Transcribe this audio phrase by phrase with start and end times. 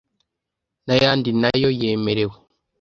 [0.85, 2.35] n’ayandi nayo yemerewe